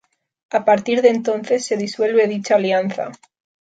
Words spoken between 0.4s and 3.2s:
A partir de entonces se disuelve dicha alianza.